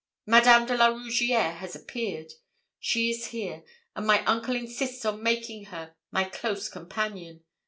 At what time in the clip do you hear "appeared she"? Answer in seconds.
1.75-3.11